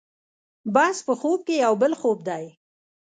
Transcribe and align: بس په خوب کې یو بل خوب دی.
بس 0.75 0.97
په 1.07 1.13
خوب 1.19 1.39
کې 1.47 1.55
یو 1.65 1.73
بل 1.81 1.91
خوب 1.99 2.19
دی. 2.29 2.45